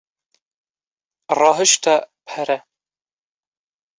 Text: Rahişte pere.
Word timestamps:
Rahişte 1.39 1.95
pere. 2.27 2.57